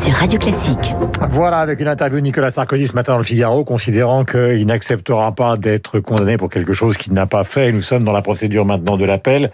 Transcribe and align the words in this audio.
sur 0.00 0.14
Radio 0.14 0.38
Classique. 0.38 0.94
Voilà, 1.30 1.58
avec 1.58 1.78
une 1.78 1.88
interview 1.88 2.20
de 2.20 2.24
Nicolas 2.24 2.50
Sarkozy 2.50 2.88
ce 2.88 2.94
matin 2.94 3.12
dans 3.12 3.18
le 3.18 3.24
Figaro, 3.24 3.64
considérant 3.64 4.24
qu'il 4.24 4.64
n'acceptera 4.64 5.32
pas 5.32 5.58
d'être 5.58 6.00
condamné 6.00 6.38
pour 6.38 6.48
quelque 6.48 6.72
chose 6.72 6.96
qu'il 6.96 7.12
n'a 7.12 7.26
pas 7.26 7.44
fait. 7.44 7.70
Nous 7.70 7.82
sommes 7.82 8.04
dans 8.04 8.12
la 8.12 8.22
procédure 8.22 8.64
maintenant 8.64 8.96
de 8.96 9.04
l'appel. 9.04 9.50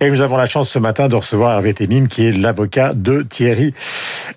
Et 0.00 0.10
nous 0.10 0.20
avons 0.20 0.36
la 0.36 0.44
chance 0.44 0.68
ce 0.68 0.78
matin 0.78 1.08
de 1.08 1.16
recevoir 1.16 1.52
Hervé 1.52 1.72
Temim, 1.72 2.06
qui 2.06 2.26
est 2.26 2.32
l'avocat 2.32 2.92
de 2.94 3.22
Thierry 3.22 3.72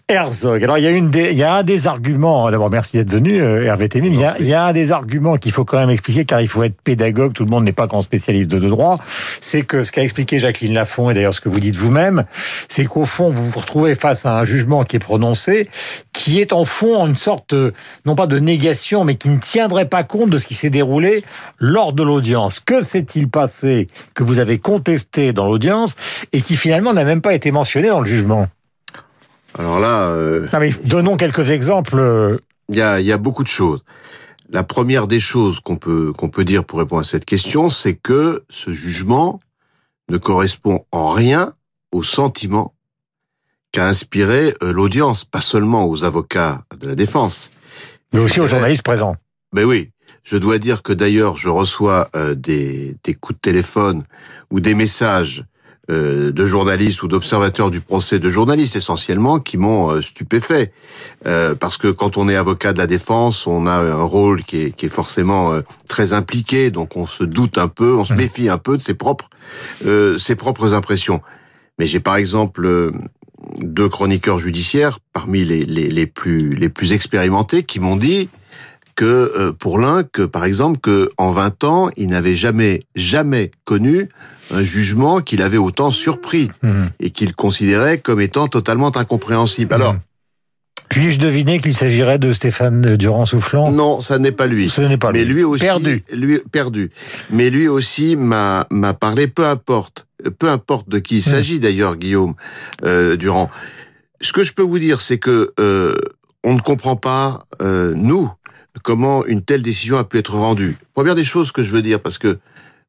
Herzog. 0.08 0.64
Alors, 0.64 0.78
il 0.78 0.84
y 0.84 0.88
a, 0.88 1.02
des, 1.02 1.44
un 1.44 1.64
des 1.64 1.88
arguments, 1.88 2.50
d'abord 2.50 2.70
merci 2.70 2.98
d'être 2.98 3.12
venu, 3.12 3.42
euh, 3.42 3.66
Hervé 3.66 3.90
Temim, 3.90 4.12
il 4.40 4.46
y 4.46 4.54
a 4.54 4.66
un 4.66 4.74
des 4.74 4.92
arguments 4.92 5.36
qu'il 5.36 5.52
faut 5.52 5.66
quand 5.66 5.78
même 5.78 5.90
expliquer, 5.90 6.26
car 6.26 6.40
il 6.42 6.48
faut 6.48 6.64
être 6.64 6.80
pédagogue, 6.82 7.34
tout 7.34 7.44
le 7.44 7.50
monde 7.50 7.66
n'est 7.66 7.72
pas 7.74 7.88
grand 7.88 8.02
spécialiste 8.02 8.50
de 8.50 8.60
droit, 8.70 9.00
c'est 9.40 9.64
que 9.64 9.84
ce 9.84 9.92
qu'a 9.92 10.04
expliqué 10.04 10.40
Jacqueline 10.40 10.74
Lafont, 10.74 11.10
et 11.10 11.14
d'ailleurs 11.14 11.34
ce 11.34 11.42
que 11.42 11.50
vous 11.50 11.60
dites 11.60 11.76
vous-même, 11.76 12.26
c'est 12.70 12.86
qu'au 12.86 13.06
fond, 13.06 13.32
vous 13.32 13.46
vous 13.46 13.60
retrouvez 13.60 13.96
face 13.96 14.26
à 14.26 14.38
un 14.38 14.46
jugement 14.46 14.84
qui 14.84 14.96
est 14.96 15.00
prononcé, 15.00 15.41
qui 16.14 16.40
est 16.40 16.54
en 16.54 16.66
fond 16.66 17.06
une 17.06 17.16
sorte, 17.16 17.54
non 18.06 18.16
pas 18.16 18.28
de 18.28 18.40
négation, 18.40 19.04
mais 19.04 19.16
qui 19.16 19.30
ne 19.30 19.40
tiendrait 19.40 19.88
pas 19.88 20.04
compte 20.04 20.30
de 20.30 20.38
ce 20.38 20.48
qui 20.48 20.56
s'est 20.56 20.70
déroulé 20.70 21.24
lors 21.60 21.94
de 21.94 22.04
l'audience. 22.04 22.60
Que 22.60 22.82
s'est-il 22.82 23.30
passé 23.30 23.88
que 24.14 24.24
vous 24.24 24.40
avez 24.40 24.60
contesté 24.60 25.34
dans 25.34 25.46
l'audience 25.46 25.96
et 26.34 26.42
qui 26.42 26.56
finalement 26.56 26.94
n'a 26.94 27.04
même 27.04 27.22
pas 27.22 27.34
été 27.34 27.52
mentionné 27.52 27.90
dans 27.90 28.02
le 28.02 28.08
jugement? 28.08 28.48
Alors 29.58 29.80
là... 29.80 30.10
Euh, 30.10 30.48
non, 30.54 30.60
mais 30.60 30.72
donnons 30.86 31.18
quelques 31.18 31.50
exemples. 31.50 32.40
Il 32.70 32.76
y 32.76 32.82
a, 32.82 33.00
y 33.02 33.12
a 33.12 33.18
beaucoup 33.18 33.44
de 33.44 33.50
choses. 33.50 33.84
La 34.50 34.64
première 34.64 35.08
des 35.08 35.20
choses 35.20 35.60
qu'on 35.60 35.78
peut, 35.78 36.12
qu'on 36.14 36.30
peut 36.30 36.44
dire 36.46 36.64
pour 36.66 36.80
répondre 36.80 37.02
à 37.02 37.06
cette 37.06 37.26
question, 37.26 37.70
c'est 37.70 37.96
que 37.96 38.44
ce 38.50 38.74
jugement 38.74 39.40
ne 40.10 40.18
correspond 40.18 40.86
en 40.92 41.10
rien 41.12 41.54
au 41.92 42.04
sentiment 42.04 42.74
qu'a 43.72 43.88
inspiré 43.88 44.54
euh, 44.64 44.74
l'audience, 44.74 45.24
pas 45.24 45.42
seulement 45.42 45.88
aux 45.88 46.04
avocats 46.04 46.64
de 46.80 46.88
la 46.88 46.96
défense. 46.96 47.50
Mais 48.14 48.20
aussi 48.20 48.40
aux 48.40 48.48
journalistes 48.48 48.84
présents. 48.84 49.16
Mais 49.54 49.64
oui. 49.64 49.92
Je 50.24 50.38
dois 50.38 50.60
dire 50.60 50.84
que 50.84 50.94
d'ailleurs, 50.94 51.36
je 51.36 51.50
reçois 51.50 52.10
euh, 52.16 52.36
des, 52.36 52.96
des, 53.04 53.16
coups 53.16 53.38
de 53.38 53.42
téléphone 53.42 54.04
ou 54.52 54.60
des 54.60 54.76
messages 54.76 55.46
euh, 55.90 56.32
de 56.32 56.46
journalistes 56.46 57.02
ou 57.02 57.08
d'observateurs 57.08 57.72
du 57.72 57.82
procès, 57.82 58.20
de 58.20 58.30
journalistes 58.30 58.76
essentiellement, 58.76 59.40
qui 59.40 59.58
m'ont 59.58 60.00
stupéfait. 60.02 60.74
parce 61.24 61.78
que 61.78 61.88
quand 61.88 62.18
on 62.18 62.30
est 62.30 62.36
avocat 62.36 62.72
de 62.72 62.78
la 62.78 62.86
défense, 62.86 63.48
on 63.48 63.66
a 63.66 63.74
un 63.74 64.04
rôle 64.04 64.44
qui 64.44 64.62
est, 64.62 64.72
qui 64.72 64.86
est 64.86 64.90
forcément 64.90 65.60
très 65.88 66.14
impliqué, 66.14 66.70
donc 66.70 66.96
on 66.96 67.08
se 67.08 67.24
doute 67.24 67.58
un 67.58 67.68
peu, 67.68 67.96
on 67.96 68.06
se 68.06 68.14
mmh. 68.14 68.18
méfie 68.18 68.50
un 68.50 68.60
peu 68.60 68.78
de 68.78 68.82
ses 68.82 68.94
propres, 68.94 69.30
ses 70.20 70.36
propres 70.36 70.76
impressions. 70.76 71.22
Mais 71.80 71.88
j'ai 71.88 72.00
par 72.00 72.16
exemple 72.16 72.92
deux 73.60 73.90
chroniqueurs 73.90 74.40
judiciaires 74.40 75.00
parmi 75.14 75.44
les, 75.44 75.66
les, 75.66 75.90
les, 75.90 76.06
plus 76.06 76.52
les 76.52 76.70
plus 76.70 76.94
expérimentés 76.94 77.64
qui 77.64 77.80
m'ont 77.80 77.96
dit 77.96 78.30
que 78.96 79.06
euh, 79.06 79.52
pour 79.52 79.80
l'un 79.80 80.04
que 80.04 80.24
par 80.24 80.46
exemple 80.46 80.80
que 80.80 81.10
en 81.18 81.32
20 81.32 81.64
ans, 81.64 81.90
il 81.98 82.08
n'avait 82.08 82.36
jamais 82.36 82.82
jamais 82.96 83.52
connu 83.64 84.10
un 84.52 84.64
jugement 84.64 85.22
qu'il 85.22 85.42
avait 85.42 85.58
autant 85.58 85.92
surpris 85.92 86.50
mmh. 86.62 86.84
et 87.00 87.10
qu'il 87.12 87.34
considérait 87.34 87.98
comme 87.98 88.20
étant 88.20 88.48
totalement 88.48 88.96
incompréhensible. 88.96 89.74
Alors, 89.74 89.94
mmh. 89.94 90.00
puis-je 90.90 91.20
deviner 91.20 91.60
qu'il 91.62 91.74
s'agirait 91.74 92.20
de 92.20 92.34
Stéphane 92.34 92.98
Durand-Soufflant 92.98 93.72
Non, 93.72 94.02
ça 94.02 94.20
n'est 94.20 94.34
pas 94.34 94.48
lui. 94.48 94.70
Ce 94.70 94.82
n'est 94.82 94.98
pas 94.98 95.12
Mais 95.12 95.24
lui. 95.24 95.36
lui 95.36 95.44
aussi, 95.44 95.64
perdu. 95.64 96.04
Lui 96.12 96.40
perdu. 96.52 96.92
Mais 97.30 97.50
lui 97.50 97.68
aussi 97.68 98.16
m'a 98.18 98.66
parlé. 99.00 99.28
Peu 99.28 99.46
importe 99.48 100.06
peu 100.40 100.50
importe 100.50 100.90
de 100.90 101.00
qui 101.00 101.18
il 101.18 101.24
s'agit 101.24 101.60
d'ailleurs, 101.60 101.96
Guillaume 101.96 102.36
euh, 102.84 103.16
Durand. 103.16 103.50
Ce 104.22 104.34
que 104.34 104.44
je 104.44 104.54
peux 104.54 104.62
vous 104.62 104.80
dire, 104.80 105.02
c'est 105.02 105.18
que 105.18 105.54
euh, 105.60 105.96
on 106.44 106.54
ne 106.54 106.60
comprend 106.60 106.96
pas, 106.96 107.40
euh, 107.62 107.94
nous, 107.96 108.30
comment 108.84 109.26
une 109.26 109.42
telle 109.42 109.62
décision 109.62 109.98
a 109.98 110.04
pu 110.04 110.18
être 110.18 110.36
rendue. 110.36 110.78
Première 110.94 111.16
des 111.16 111.24
choses 111.24 111.52
que 111.52 111.64
je 111.64 111.72
veux 111.72 111.82
dire, 111.82 112.02
parce 112.02 112.18
que 112.18 112.40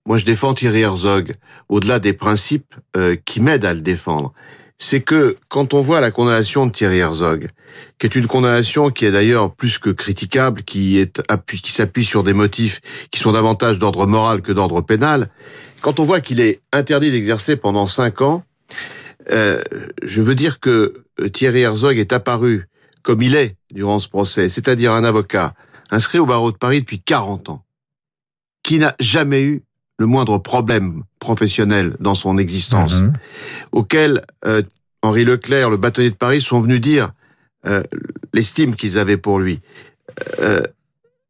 moi 0.07 0.19
je 0.19 0.25
défends 0.25 0.55
Thierry 0.55 0.81
Herzog, 0.81 1.33
au-delà 1.69 1.99
des 1.99 2.13
principes 2.13 2.75
euh, 2.97 3.17
qui 3.25 3.41
m'aident 3.41 3.65
à 3.65 3.75
le 3.75 3.81
défendre, 3.81 4.33
c'est 4.79 5.01
que 5.01 5.37
quand 5.49 5.75
on 5.75 5.81
voit 5.81 6.01
la 6.01 6.11
condamnation 6.11 6.67
de 6.67 6.73
Thierry 6.73 6.99
Herzog, 6.99 7.49
qui 7.99 8.07
est 8.07 8.15
une 8.15 8.27
condamnation 8.27 8.91
qui 8.91 9.07
est 9.07 9.11
d'ailleurs 9.11 9.55
plus 9.55 9.79
que 9.79 9.91
critiquable, 9.91 10.63
qui 10.63 10.99
est 10.99 11.23
qui 11.47 11.73
s'appuie 11.73 12.05
sur 12.05 12.23
des 12.25 12.33
motifs 12.33 12.81
qui 13.11 13.21
sont 13.21 13.33
davantage 13.33 13.79
d'ordre 13.79 14.07
moral 14.07 14.43
que 14.43 14.53
d'ordre 14.53 14.81
pénal, 14.81 15.29
quand 15.81 16.01
on 16.01 16.05
voit 16.05 16.21
qu'il 16.21 16.41
est 16.41 16.61
interdit 16.73 17.11
d'exercer 17.11 17.57
pendant 17.57 17.87
cinq 17.87 18.21
ans, 18.21 18.45
euh, 19.31 19.63
je 20.03 20.21
veux 20.21 20.35
dire 20.35 20.61
que 20.61 21.05
euh, 21.21 21.29
Thierry 21.29 21.63
Herzog 21.63 21.99
est 21.99 22.13
apparu 22.13 22.69
comme 23.03 23.23
il 23.23 23.35
est 23.35 23.57
durant 23.71 24.01
ce 24.01 24.09
procès, 24.09 24.49
c'est-à-dire 24.49 24.93
un 24.93 25.05
avocat 25.05 25.55
inscrit 25.91 26.19
au 26.19 26.27
barreau 26.27 26.53
de 26.53 26.57
Paris 26.57 26.81
depuis 26.81 27.01
40 27.01 27.51
ans, 27.51 27.65
qui 28.63 28.79
n'a 28.79 28.95
jamais 28.99 29.43
eu 29.43 29.65
le 30.03 30.07
moindre 30.09 30.39
problème 30.39 31.05
professionnel 31.21 31.95
dans 32.01 32.17
son 32.17 32.37
existence, 32.37 32.95
mhm. 32.95 33.13
auquel 33.71 34.23
euh, 34.45 34.61
Henri 35.01 35.25
Leclerc, 35.25 35.71
le 35.71 35.77
bâtonnier 35.77 36.11
de 36.11 36.17
Paris, 36.17 36.41
sont 36.41 36.61
venus 36.61 36.81
dire 36.81 37.11
euh, 37.67 37.85
l'estime 38.35 38.75
qu'ils 38.75 38.99
avaient 38.99 39.17
pour 39.17 39.39
lui. 39.39 39.61
Euh, 40.41 40.63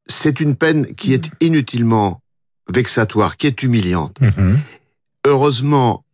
c'est 0.06 0.40
une 0.40 0.56
peine 0.56 0.86
qui 0.94 1.12
est 1.12 1.30
inutilement 1.40 2.22
vexatoire, 2.72 3.36
qui 3.36 3.46
est 3.46 3.62
humiliante. 3.62 4.18
Mhm. 4.22 4.58
Heureusement 5.26 6.04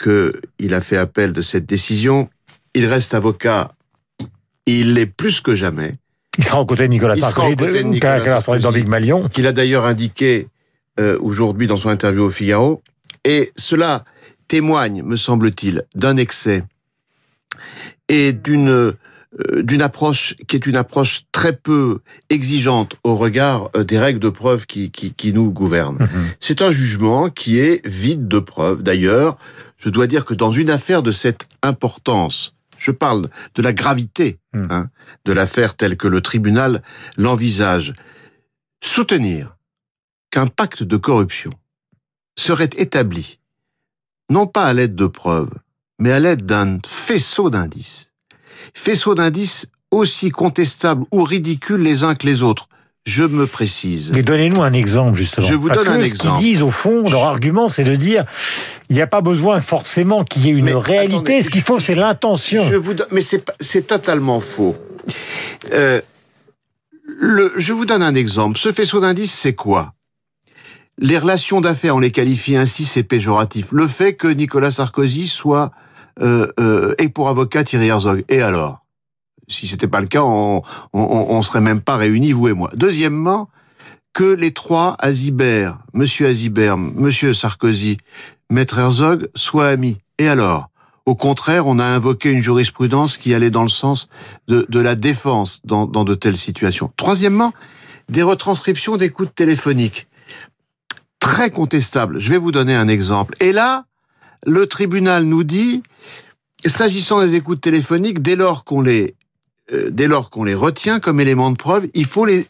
qu'il 0.00 0.72
a 0.72 0.80
fait 0.80 0.96
appel 0.96 1.32
de 1.32 1.42
cette 1.42 1.66
décision. 1.66 2.30
Il 2.74 2.86
reste 2.86 3.12
avocat. 3.12 3.72
Il 4.66 4.94
l'est 4.94 5.06
plus 5.06 5.40
que 5.40 5.56
jamais. 5.56 5.94
Il 6.38 6.44
sera 6.44 6.60
aux 6.60 6.66
côtés 6.66 6.84
de 6.84 6.92
Nicolas 6.92 7.16
Sarkozy, 7.16 7.68
qu'il 9.32 9.46
a 9.48 9.52
d'ailleurs 9.52 9.84
indiqué 9.84 10.48
euh, 10.98 11.18
aujourd'hui 11.20 11.66
dans 11.66 11.76
son 11.76 11.88
interview 11.88 12.24
au 12.24 12.30
Figaro. 12.30 12.82
Et 13.24 13.52
cela 13.56 14.04
témoigne, 14.48 15.02
me 15.02 15.16
semble-t-il, 15.16 15.82
d'un 15.94 16.16
excès 16.16 16.64
et 18.08 18.32
d'une 18.32 18.94
euh, 19.40 19.62
d'une 19.62 19.82
approche 19.82 20.34
qui 20.48 20.56
est 20.56 20.64
une 20.64 20.76
approche 20.76 21.24
très 21.32 21.52
peu 21.52 21.98
exigeante 22.30 22.94
au 23.04 23.14
regard 23.14 23.68
euh, 23.76 23.84
des 23.84 23.98
règles 23.98 24.20
de 24.20 24.30
preuve 24.30 24.64
qui, 24.64 24.90
qui, 24.90 25.12
qui 25.12 25.34
nous 25.34 25.50
gouvernent. 25.50 25.98
Mhm. 25.98 26.28
C'est 26.40 26.62
un 26.62 26.70
jugement 26.70 27.28
qui 27.28 27.58
est 27.58 27.86
vide 27.86 28.26
de 28.26 28.38
preuves. 28.38 28.82
D'ailleurs, 28.82 29.36
je 29.76 29.90
dois 29.90 30.06
dire 30.06 30.24
que 30.24 30.32
dans 30.32 30.50
une 30.50 30.70
affaire 30.70 31.02
de 31.02 31.12
cette 31.12 31.46
importance, 31.62 32.54
je 32.78 32.90
parle 32.90 33.28
de 33.54 33.60
la 33.60 33.74
gravité 33.74 34.38
mhm. 34.54 34.68
hein, 34.70 34.90
de 35.26 35.34
l'affaire 35.34 35.76
telle 35.76 35.98
que 35.98 36.08
le 36.08 36.22
tribunal 36.22 36.82
l'envisage, 37.18 37.92
soutenir 38.82 39.57
qu'un 40.30 40.46
pacte 40.46 40.82
de 40.82 40.96
corruption 40.96 41.50
serait 42.36 42.70
établi, 42.76 43.38
non 44.30 44.46
pas 44.46 44.64
à 44.64 44.72
l'aide 44.74 44.94
de 44.94 45.06
preuves, 45.06 45.50
mais 45.98 46.12
à 46.12 46.20
l'aide 46.20 46.44
d'un 46.46 46.78
faisceau 46.86 47.50
d'indices, 47.50 48.10
faisceau 48.74 49.14
d'indices 49.14 49.66
aussi 49.90 50.30
contestables 50.30 51.04
ou 51.12 51.22
ridicules 51.24 51.80
les 51.82 52.04
uns 52.04 52.14
que 52.14 52.26
les 52.26 52.42
autres. 52.42 52.68
Je 53.06 53.24
me 53.24 53.46
précise. 53.46 54.12
Mais 54.12 54.22
donnez-nous 54.22 54.60
un 54.60 54.74
exemple, 54.74 55.16
justement. 55.16 55.46
Je 55.46 55.54
vous 55.54 55.68
Parce 55.68 55.78
donne 55.82 55.94
que 55.94 55.98
un 55.98 56.00
ce 56.02 56.06
exemple. 56.06 56.36
qu'ils 56.36 56.44
disent, 56.46 56.62
au 56.62 56.70
fond, 56.70 57.08
leur 57.08 57.24
argument, 57.24 57.70
c'est 57.70 57.84
de 57.84 57.96
dire 57.96 58.24
il 58.90 58.96
n'y 58.96 59.00
a 59.00 59.06
pas 59.06 59.22
besoin 59.22 59.62
forcément 59.62 60.24
qu'il 60.24 60.44
y 60.44 60.48
ait 60.50 60.52
une 60.52 60.66
Mais 60.66 60.74
réalité. 60.74 61.14
attendez, 61.14 61.42
ce 61.42 61.48
qu'il 61.48 61.62
faut, 61.62 61.80
c'est 61.80 61.94
l'intention. 61.94 62.64
Je 62.64 62.74
vous 62.74 62.92
donne, 62.92 63.06
mais 63.10 63.22
c'est 63.22 63.86
totalement 63.86 64.40
faux. 64.40 64.76
Euh, 65.72 66.02
le, 67.06 67.50
je 67.56 67.72
vous 67.72 67.86
donne 67.86 68.02
un 68.02 68.14
exemple. 68.14 68.58
Ce 68.58 68.72
faisceau 68.72 69.00
d'indices, 69.00 69.32
c'est 69.32 69.54
quoi? 69.54 69.94
Les 71.00 71.16
relations 71.16 71.60
d'affaires, 71.60 71.94
on 71.94 72.00
les 72.00 72.10
qualifie 72.10 72.56
ainsi, 72.56 72.84
c'est 72.84 73.04
péjoratif. 73.04 73.70
Le 73.70 73.86
fait 73.86 74.14
que 74.14 74.26
Nicolas 74.26 74.72
Sarkozy 74.72 75.28
soit 75.28 75.70
euh, 76.20 76.48
euh, 76.58 76.94
et 76.98 77.08
pour 77.08 77.28
avocat 77.28 77.62
Thierry 77.62 77.86
Herzog. 77.86 78.24
Et 78.28 78.42
alors? 78.42 78.84
Si 79.46 79.66
c'était 79.66 79.86
pas 79.86 80.00
le 80.00 80.08
cas, 80.08 80.22
on, 80.22 80.62
on, 80.92 81.42
serait 81.42 81.60
même 81.62 81.80
pas 81.80 81.96
réunis, 81.96 82.32
vous 82.32 82.48
et 82.48 82.52
moi. 82.52 82.68
Deuxièmement, 82.74 83.48
que 84.12 84.24
les 84.24 84.50
trois 84.50 84.96
Azibert, 84.98 85.78
Monsieur 85.94 86.26
Azibert, 86.26 86.76
Monsieur 86.76 87.32
Sarkozy, 87.32 87.96
Maître 88.50 88.78
Herzog, 88.78 89.30
soient 89.34 89.68
amis. 89.68 89.98
Et 90.18 90.28
alors? 90.28 90.68
Au 91.06 91.14
contraire, 91.14 91.66
on 91.66 91.78
a 91.78 91.84
invoqué 91.84 92.30
une 92.30 92.42
jurisprudence 92.42 93.16
qui 93.16 93.32
allait 93.32 93.50
dans 93.50 93.62
le 93.62 93.70
sens 93.70 94.10
de, 94.48 94.66
de 94.68 94.80
la 94.80 94.96
défense 94.96 95.60
dans, 95.64 95.86
dans 95.86 96.04
de 96.04 96.14
telles 96.14 96.36
situations. 96.36 96.92
Troisièmement, 96.96 97.54
des 98.10 98.22
retranscriptions 98.22 98.96
d'écoutes 98.96 99.34
téléphoniques. 99.34 100.07
Très 101.28 101.50
contestables. 101.50 102.18
Je 102.18 102.30
vais 102.30 102.38
vous 102.38 102.52
donner 102.52 102.74
un 102.74 102.88
exemple. 102.88 103.34
Et 103.40 103.52
là, 103.52 103.84
le 104.46 104.66
tribunal 104.66 105.24
nous 105.24 105.44
dit, 105.44 105.82
s'agissant 106.64 107.20
des 107.20 107.34
écoutes 107.34 107.60
téléphoniques, 107.60 108.22
dès 108.22 108.34
lors 108.34 108.64
qu'on 108.64 108.80
les, 108.80 109.14
euh, 109.72 109.90
dès 109.90 110.08
lors 110.08 110.30
qu'on 110.30 110.44
les 110.44 110.54
retient 110.54 111.00
comme 111.00 111.20
éléments 111.20 111.50
de 111.50 111.56
preuve, 111.58 111.86
il 111.92 112.06
faut 112.06 112.24
les 112.24 112.46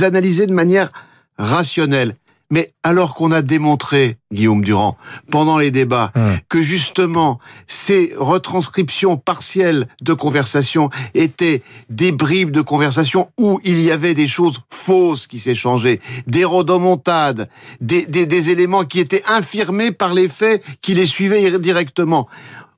analyser 0.00 0.46
de 0.46 0.52
manière 0.52 0.90
rationnelle. 1.38 2.16
Mais 2.50 2.72
alors 2.82 3.14
qu'on 3.14 3.30
a 3.30 3.42
démontré, 3.42 4.18
Guillaume 4.32 4.64
Durand, 4.64 4.96
pendant 5.30 5.56
les 5.56 5.70
débats, 5.70 6.10
Hum. 6.16 6.36
que 6.48 6.60
justement 6.60 7.38
ces 7.66 8.12
retranscriptions 8.16 9.16
partielles 9.16 9.86
de 10.02 10.12
conversation 10.12 10.90
étaient 11.14 11.62
des 11.90 12.10
bribes 12.12 12.50
de 12.50 12.60
conversation 12.60 13.30
où 13.38 13.60
il 13.62 13.80
y 13.80 13.90
avait 13.92 14.14
des 14.14 14.26
choses 14.26 14.60
fausses 14.70 15.26
qui 15.28 15.38
s'échangeaient, 15.38 16.00
des 16.26 16.44
rodomontades, 16.44 17.48
des, 17.80 18.04
des, 18.06 18.26
des 18.26 18.50
éléments 18.50 18.84
qui 18.84 18.98
étaient 19.00 19.22
infirmés 19.28 19.92
par 19.92 20.12
les 20.14 20.28
faits 20.28 20.62
qui 20.80 20.94
les 20.94 21.06
suivaient 21.06 21.58
directement. 21.60 22.28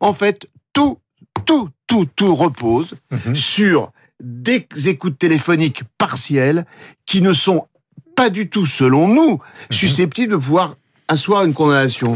En 0.01 0.13
fait, 0.13 0.47
tout, 0.75 0.99
tout, 1.47 1.69
tout, 1.87 2.07
tout 2.17 2.35
repose 2.35 2.95
Mhm. 3.11 3.35
sur 3.35 3.91
des 4.23 4.67
écoutes 4.87 5.19
téléphoniques 5.19 5.83
partielles 5.99 6.65
qui 7.07 7.23
ne 7.23 7.33
sont 7.33 7.67
pas 8.14 8.31
du 8.31 8.49
tout, 8.49 8.67
selon 8.67 9.09
nous, 9.09 9.41
susceptibles 9.70 10.32
de 10.32 10.37
pouvoir 10.37 10.76
asseoir 11.09 11.44
une 11.44 11.55
condamnation 11.55 12.12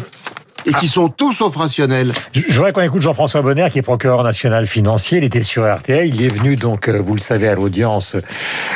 et 0.66 0.72
qui 0.72 0.88
sont 0.88 1.08
tous 1.08 1.32
sauf 1.32 1.56
rationnels. 1.56 2.12
Je 2.32 2.40
je 2.48 2.52
voudrais 2.54 2.72
qu'on 2.72 2.82
écoute 2.82 3.02
Jean-François 3.02 3.42
Bonner, 3.42 3.68
qui 3.70 3.78
est 3.78 3.82
procureur 3.82 4.24
national 4.24 4.66
financier. 4.66 5.18
Il 5.18 5.24
était 5.24 5.42
sur 5.42 5.62
RTL. 5.72 6.12
Il 6.12 6.22
est 6.22 6.34
venu, 6.34 6.56
donc, 6.56 6.88
euh, 6.88 7.00
vous 7.00 7.14
le 7.14 7.20
savez, 7.20 7.48
à 7.48 7.54
l'audience 7.54 8.16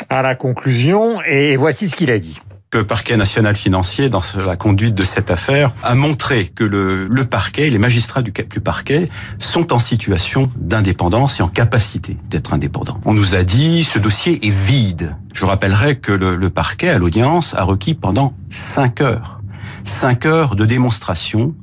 à 0.09 0.23
la 0.23 0.35
conclusion. 0.35 1.21
Et 1.23 1.57
voici 1.57 1.89
ce 1.89 1.97
qu'il 1.97 2.11
a 2.11 2.19
dit. 2.19 2.39
Le 2.73 2.85
parquet 2.85 3.17
national 3.17 3.57
financier, 3.57 4.09
dans 4.09 4.23
la 4.47 4.55
conduite 4.55 4.95
de 4.95 5.03
cette 5.03 5.33
affaire, 5.33 5.73
a 5.83 5.97
montré 5.97 6.47
que 6.47 6.63
le, 6.63 7.25
parquet, 7.25 7.69
les 7.69 7.79
magistrats 7.79 8.23
du, 8.23 8.31
du 8.31 8.61
parquet, 8.61 9.09
sont 9.41 9.73
en 9.73 9.81
situation 9.81 10.49
d'indépendance 10.55 11.41
et 11.41 11.43
en 11.43 11.49
capacité 11.49 12.17
d'être 12.29 12.53
indépendants. 12.53 13.01
On 13.05 13.13
nous 13.13 13.35
a 13.35 13.43
dit, 13.43 13.83
ce 13.83 13.99
dossier 13.99 14.47
est 14.47 14.51
vide. 14.51 15.17
Je 15.33 15.47
rappellerai 15.47 15.97
que 15.99 16.13
le, 16.13 16.49
parquet, 16.49 16.91
à 16.91 16.99
l'audience, 16.99 17.55
a 17.57 17.65
requis 17.65 17.95
pendant 17.95 18.35
cinq 18.51 19.01
heures. 19.01 19.41
Cinq 19.83 20.25
heures 20.25 20.55
de 20.55 20.65
démonstration 20.65 21.57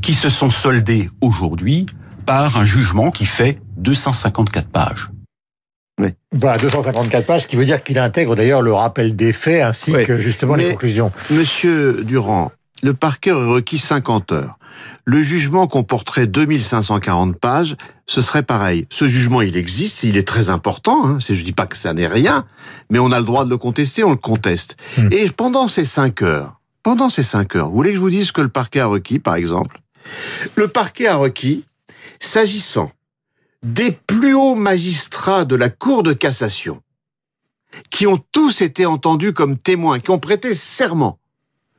qui 0.00 0.14
se 0.14 0.30
sont 0.30 0.48
soldées 0.48 1.10
aujourd'hui 1.20 1.84
par 2.24 2.56
un 2.56 2.64
jugement 2.64 3.10
qui 3.10 3.26
fait 3.26 3.60
254 3.76 4.66
pages. 4.68 5.10
Voilà, 6.32 6.58
254 6.58 7.26
pages, 7.26 7.42
ce 7.42 7.48
qui 7.48 7.56
veut 7.56 7.64
dire 7.64 7.82
qu'il 7.84 7.98
intègre 7.98 8.34
d'ailleurs 8.34 8.62
le 8.62 8.72
rappel 8.72 9.14
des 9.14 9.32
faits 9.32 9.62
ainsi 9.62 9.92
Oui. 9.94 10.04
que 10.04 10.18
justement 10.18 10.56
les 10.56 10.70
conclusions. 10.72 11.12
Monsieur 11.30 12.02
Durand, 12.04 12.50
le 12.82 12.92
parquet 12.94 13.30
aurait 13.30 13.46
requis 13.54 13.78
50 13.78 14.32
heures. 14.32 14.58
Le 15.04 15.22
jugement 15.22 15.68
comporterait 15.68 16.26
2540 16.26 17.38
pages, 17.38 17.76
ce 18.06 18.20
serait 18.20 18.42
pareil. 18.42 18.86
Ce 18.90 19.06
jugement, 19.06 19.40
il 19.40 19.56
existe, 19.56 20.02
il 20.02 20.16
est 20.16 20.26
très 20.26 20.48
important, 20.48 21.06
hein. 21.06 21.18
Je 21.20 21.42
dis 21.42 21.52
pas 21.52 21.66
que 21.66 21.76
ça 21.76 21.94
n'est 21.94 22.08
rien, 22.08 22.44
mais 22.90 22.98
on 22.98 23.12
a 23.12 23.20
le 23.20 23.24
droit 23.24 23.44
de 23.44 23.50
le 23.50 23.56
contester, 23.56 24.02
on 24.02 24.10
le 24.10 24.16
conteste. 24.16 24.76
Hmm. 24.98 25.08
Et 25.12 25.30
pendant 25.30 25.68
ces 25.68 25.84
5 25.84 26.22
heures, 26.22 26.60
pendant 26.82 27.08
ces 27.08 27.22
5 27.22 27.54
heures, 27.54 27.68
vous 27.68 27.76
voulez 27.76 27.90
que 27.90 27.96
je 27.96 28.00
vous 28.00 28.10
dise 28.10 28.26
ce 28.26 28.32
que 28.32 28.40
le 28.42 28.48
parquet 28.48 28.80
a 28.80 28.86
requis, 28.86 29.20
par 29.20 29.36
exemple? 29.36 29.78
Le 30.56 30.66
parquet 30.66 31.06
a 31.06 31.14
requis, 31.16 31.64
s'agissant 32.18 32.90
des 33.64 33.92
plus 33.92 34.34
hauts 34.34 34.54
magistrats 34.54 35.46
de 35.46 35.56
la 35.56 35.70
Cour 35.70 36.02
de 36.02 36.12
cassation, 36.12 36.82
qui 37.90 38.06
ont 38.06 38.22
tous 38.30 38.60
été 38.60 38.86
entendus 38.86 39.32
comme 39.32 39.58
témoins, 39.58 39.98
qui 39.98 40.10
ont 40.10 40.18
prêté 40.18 40.54
serment 40.54 41.18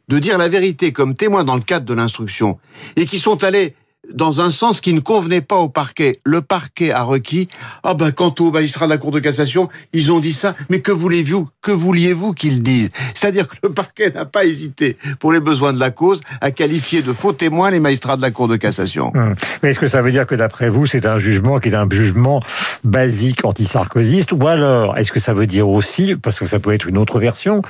de 0.08 0.20
dire 0.20 0.38
la 0.38 0.50
vérité 0.50 0.92
comme 0.92 1.14
témoins 1.14 1.44
dans 1.44 1.56
le 1.56 1.62
cadre 1.62 1.86
de 1.86 1.94
l'instruction, 1.94 2.60
et 2.96 3.06
qui 3.06 3.20
sont 3.20 3.44
allés 3.44 3.76
dans 4.14 4.42
un 4.42 4.52
sens 4.52 4.82
qui 4.82 4.94
ne 4.94 5.00
convenait 5.00 5.42
pas 5.42 5.58
au 5.58 5.70
parquet. 5.70 6.20
Le 6.24 6.42
parquet 6.42 6.92
a 6.92 7.04
requis, 7.04 7.48
ah 7.84 7.94
ben, 7.94 8.12
quant 8.12 8.34
aux 8.40 8.52
magistrats 8.52 8.86
de 8.86 8.92
la 8.92 8.98
Cour 8.98 9.12
de 9.12 9.20
cassation, 9.20 9.70
ils 9.94 10.12
ont 10.12 10.20
dit 10.20 10.34
ça, 10.34 10.56
mais 10.70 10.80
que 10.80 10.92
voulez-vous, 10.92 11.50
que 11.62 11.72
vouliez-vous 11.72 12.34
qu'ils 12.34 12.64
disent? 12.64 12.90
C'est-à-dire 13.14 13.48
que 13.48 13.56
le 13.64 13.70
parquet 13.70 14.12
n'a 14.12 14.26
pas 14.26 14.46
hésité, 14.46 14.98
pour 15.20 15.34
les 15.34 15.40
besoins 15.40 15.74
de 15.74 15.80
la 15.80 15.92
cause, 15.92 16.22
à 16.42 16.52
qualifier 16.52 17.02
de 17.02 17.14
faux 17.14 17.34
témoins 17.34 17.72
les 17.72 17.80
magistrats 17.80 18.18
de 18.18 18.22
la 18.22 18.32
Cour 18.32 18.48
de 18.48 18.56
cassation. 18.56 19.12
Hum. 19.16 19.34
Mais 19.62 19.72
est-ce 19.72 19.80
que 19.80 19.88
ça 19.88 20.02
veut 20.02 20.12
dire 20.12 20.26
que 20.26 20.36
d'après 20.36 20.70
vous, 20.70 20.86
c'est 20.86 21.06
un 21.06 21.18
jugement 21.18 21.60
qui 21.60 21.70
est 21.70 21.76
un 21.76 21.88
jugement 21.90 22.42
basique 22.84 23.46
anti-sarkozyste 23.46 24.32
Ou 24.32 24.48
alors, 24.48 24.98
est-ce 24.98 25.12
que 25.12 25.20
ça 25.20 25.34
veut 25.34 25.48
dire 25.48 25.70
aussi, 25.70 26.16
parce 26.16 26.40
que 26.40 26.46
ça 26.46 26.60
peut 26.60 26.74
être 26.74 26.88
une 26.88 26.98
autre 26.98 27.20
version, 27.20 27.62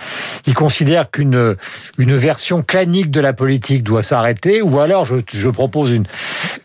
il 0.47 0.53
considère 0.53 1.09
qu'une 1.09 1.55
une 1.97 2.15
version 2.15 2.61
clanique 2.61 3.11
de 3.11 3.19
la 3.19 3.33
politique 3.33 3.83
doit 3.83 4.03
s'arrêter 4.03 4.61
Ou 4.61 4.79
alors, 4.79 5.05
je, 5.05 5.15
je 5.31 5.49
propose 5.49 5.91
une, 5.91 6.05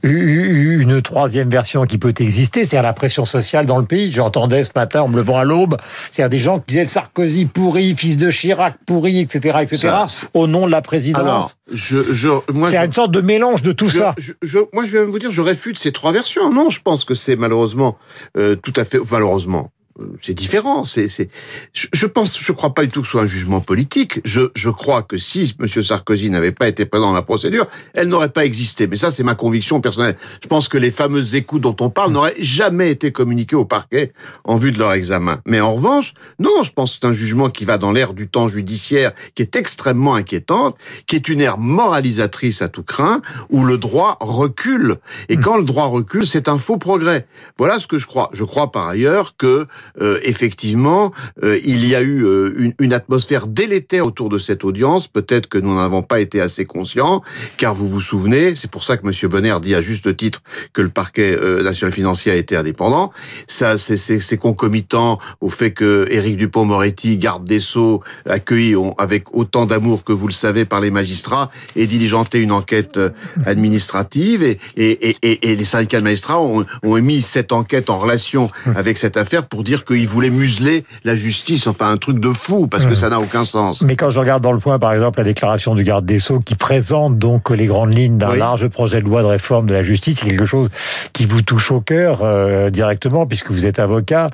une 0.03 1.03
troisième 1.03 1.51
version 1.51 1.85
qui 1.85 1.99
peut 1.99 2.15
exister, 2.19 2.65
c'est-à-dire 2.65 2.83
la 2.83 2.93
pression 2.93 3.25
sociale 3.25 3.67
dans 3.67 3.79
le 3.79 3.85
pays. 3.85 4.12
J'entendais 4.12 4.62
ce 4.62 4.71
matin, 4.75 5.03
en 5.03 5.09
me 5.09 5.17
levant 5.17 5.39
à 5.39 5.45
l'aube, 5.45 5.77
c'est-à-dire 6.11 6.31
des 6.31 6.39
gens 6.39 6.59
qui 6.59 6.65
disaient 6.69 6.87
Sarkozy 6.87 7.47
pourri, 7.47 7.95
fils 7.97 8.17
de 8.17 8.31
Chirac 8.31 8.75
pourri, 8.87 9.21
etc., 9.21 9.59
etc., 9.62 9.79
Ça, 9.81 10.07
au 10.35 10.47
nom 10.47 10.67
de 10.67 10.71
la 10.71 10.83
présidence. 10.83 11.23
Alors, 11.23 11.53
je, 11.73 11.99
je, 12.12 12.29
moi, 12.53 12.71
c'est 12.71 12.81
je- 12.81 12.87
une 12.87 12.93
sorte 12.93 13.11
de 13.12 13.21
mélange 13.21 13.62
de 13.62 13.73
tout 13.73 13.89
je, 13.89 13.99
ça. 13.99 14.15
je- 14.19 14.59
moi, 14.73 14.85
je 14.87 14.93
vais 14.93 15.01
même 15.01 15.11
vous 15.11 15.19
dire, 15.19 15.31
je 15.31 15.41
réfute 15.43 15.79
ces 15.79 15.93
trois 15.93 16.13
versions. 16.13 16.53
Non, 16.53 16.71
je 16.71 16.81
pense 16.83 17.05
que 17.05 17.15
c'est 17.15 17.37
malheureusement 17.37 17.97
euh, 18.37 18.56
tout 18.56 18.73
à 18.77 18.85
fait 18.85 18.99
malheureusement. 19.11 19.71
C'est 20.20 20.35
différent. 20.35 20.85
C'est, 20.85 21.08
c'est. 21.08 21.29
Je, 21.73 22.06
pense, 22.06 22.41
je 22.41 22.52
crois 22.52 22.75
pas 22.75 22.85
du 22.85 22.88
tout 22.91 23.00
que 23.00 23.06
ce 23.06 23.12
soit 23.12 23.23
un 23.23 23.26
jugement 23.26 23.61
politique. 23.61 24.20
Je, 24.25 24.43
je 24.55 24.70
crois 24.70 25.02
que 25.02 25.17
si 25.17 25.55
Monsieur 25.58 25.82
Sarkozy 25.82 26.31
n'avait 26.31 26.52
pas 26.52 26.69
été 26.69 26.85
présent 26.85 27.08
dans 27.08 27.14
la 27.14 27.23
procédure, 27.23 27.67
elle 27.94 28.08
n'aurait 28.08 28.31
pas 28.31 28.44
existé. 28.44 28.87
Mais 28.87 28.97
ça, 28.97 29.11
c'est 29.11 29.23
ma 29.23 29.35
conviction 29.35 29.81
personnelle. 29.81 30.17
Je 30.43 30.49
pense 30.49 30.69
que 30.69 30.79
les 30.79 30.91
fameuses 30.91 31.35
écoutes 31.35 31.62
dont 31.62 31.76
on 31.81 31.91
parle 31.91 32.12
n'auraient 32.12 32.37
jamais 32.38 32.91
été 32.91 33.12
communiquées 33.12 33.56
au 33.56 33.64
parquet 33.64 34.12
en 34.44 34.56
vue 34.56 34.73
de 34.73 34.79
leur 34.79 34.93
examen. 34.93 35.41
Mais 35.47 35.61
en 35.61 35.75
revanche, 35.75 36.14
non, 36.38 36.62
je 36.62 36.73
pense 36.73 36.94
que 36.94 36.99
c'est 37.00 37.06
un 37.06 37.12
jugement 37.12 37.50
qui 37.50 37.64
va 37.64 37.79
dans 37.79 37.93
l'ère 37.93 38.14
du 38.14 38.29
temps 38.29 38.49
judiciaire, 38.49 39.12
qui 39.35 39.43
est 39.43 39.56
extrêmement 39.56 40.14
inquiétante, 40.14 40.76
qui 41.06 41.17
est 41.17 41.29
une 41.29 41.41
ère 41.41 41.58
moralisatrice 41.58 42.62
à 42.62 42.69
tout 42.69 42.82
craint, 42.82 43.23
où 43.50 43.64
le 43.64 43.79
droit 43.79 44.17
recule. 44.20 44.96
Et 45.29 45.37
quand 45.37 45.56
le 45.56 45.64
droit 45.64 45.87
recule, 45.87 46.26
c'est 46.26 46.49
un 46.49 46.58
faux 46.58 46.76
progrès. 46.76 47.26
Voilà 47.58 47.79
ce 47.79 47.87
que 47.87 47.99
je 47.99 48.06
crois. 48.06 48.31
Je 48.32 48.44
crois 48.44 48.73
par 48.73 48.88
ailleurs 48.88 49.37
que 49.37 49.67
euh, 50.01 50.19
effectivement, 50.25 51.13
euh, 51.43 51.59
il 51.65 51.87
y 51.87 51.95
a 51.95 52.03
eu 52.03 52.25
euh, 52.25 52.53
une, 52.59 52.75
une 52.79 52.93
atmosphère 52.93 53.47
délétère 53.47 54.07
autour 54.07 54.29
de 54.29 54.39
cette 54.39 54.65
audience. 54.65 55.09
Peut-être 55.09 55.49
que 55.49 55.59
nous 55.59 55.75
n'en 55.75 55.81
avons 55.81 56.03
pas 56.03 56.21
été 56.21 56.41
assez 56.41 56.65
conscients, 56.65 57.23
car 57.57 57.75
vous 57.75 57.89
vous 57.89 58.01
souvenez, 58.01 58.55
c'est 58.55 58.71
pour 58.71 58.85
ça 58.85 58.97
que 58.97 59.07
Monsieur 59.07 59.29
Bonner 59.29 59.57
dit 59.63 59.75
à 59.75 59.81
juste 59.81 60.17
titre 60.17 60.43
que 60.73 60.83
le 60.83 60.89
parquet 60.91 61.37
euh, 61.37 61.63
national 61.63 61.93
financier 61.93 62.33
a 62.33 62.35
été 62.37 62.57
indépendant. 62.57 63.13
Ça, 63.47 63.79
c'est- 63.79 64.21
concomitant 64.37 65.19
au 65.41 65.49
fait 65.51 65.71
que 65.73 66.07
Éric 66.11 66.37
Dupont-Moretti, 66.37 67.19
garde 67.19 67.45
des 67.45 67.61
sceaux, 67.61 68.03
accueilli 68.27 68.75
avec 68.99 69.35
autant 69.35 69.67
d'amour 69.67 70.03
que 70.05 70.13
vous 70.13 70.27
le 70.27 70.33
savez 70.33 70.65
par 70.65 70.81
les 70.81 70.91
magistrats, 70.91 71.51
et 71.77 71.87
diligenté 71.87 72.39
une 72.41 72.53
enquête 72.53 72.97
euh, 72.97 73.11
administrative, 73.45 74.43
et, 74.43 74.59
et, 74.77 75.17
et, 75.23 75.51
et- 75.53 75.56
les 75.56 75.65
syndicats 75.65 75.99
de 75.99 76.05
magistrats 76.05 76.41
ont, 76.41 76.65
ont 76.82 76.97
émis 76.97 77.23
cette 77.23 77.53
enquête 77.53 77.91
en 77.91 77.99
relation 77.99 78.51
avec 78.75 78.97
cette 78.99 79.17
affaire 79.17 79.47
pour 79.47 79.63
dire 79.65 79.80
qu'ils 79.84 80.08
voulaient 80.08 80.31
museler 80.31 80.84
la 81.05 81.17
justice, 81.17 81.67
enfin 81.67 81.91
un 81.91 81.96
truc 81.96 82.19
de 82.20 82.32
fou, 82.32 82.67
parce 82.67 82.84
que 82.84 82.91
Mhm. 82.91 82.94
ça 82.96 83.08
n'a 83.08 83.20
aucun 83.20 83.44
sens. 83.44 83.82
Mais 83.82 83.96
quand 83.96 84.10
je 84.10 84.19
regarde 84.20 84.43
dans 84.43 84.53
le 84.53 84.58
point, 84.58 84.79
par 84.79 84.93
exemple, 84.93 85.19
la 85.19 85.25
déclaration 85.25 85.75
du 85.75 85.84
garde 85.84 86.05
des 86.06 86.19
Sceaux 86.19 86.41
qui 86.41 86.55
présente 86.55 87.19
donc 87.19 87.51
les 87.51 87.67
grandes 87.67 87.94
lignes 87.94 88.19
d'un 88.19 88.31
Oui. 88.32 88.39
large 88.39 88.67
projet 88.69 89.01
de 89.01 89.05
loi 89.06 89.22
de 89.22 89.27
réforme 89.27 89.67
de 89.67 89.75
la 89.75 89.82
justice, 89.82 90.19
c'est 90.20 90.27
quelque 90.27 90.46
chose 90.46 90.69
qui 91.13 91.27
vous 91.27 91.43
touche 91.43 91.70
au 91.70 91.81
cœur 91.81 92.20
euh, 92.22 92.70
directement 92.70 93.27
puisque 93.27 93.51
vous 93.51 93.67
êtes 93.67 93.79
avocat, 93.79 94.31